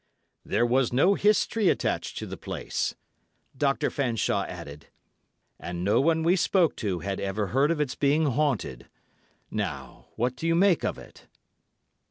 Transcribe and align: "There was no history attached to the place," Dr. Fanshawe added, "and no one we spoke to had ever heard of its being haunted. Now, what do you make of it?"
"There 0.43 0.65
was 0.65 0.91
no 0.91 1.13
history 1.13 1.69
attached 1.69 2.17
to 2.17 2.25
the 2.25 2.35
place," 2.35 2.95
Dr. 3.55 3.91
Fanshawe 3.91 4.47
added, 4.47 4.87
"and 5.59 5.83
no 5.83 6.01
one 6.01 6.23
we 6.23 6.35
spoke 6.35 6.75
to 6.77 7.01
had 7.01 7.19
ever 7.19 7.49
heard 7.49 7.69
of 7.69 7.79
its 7.79 7.93
being 7.93 8.25
haunted. 8.25 8.89
Now, 9.51 10.07
what 10.15 10.35
do 10.35 10.47
you 10.47 10.55
make 10.55 10.83
of 10.83 10.97
it?" 10.97 11.27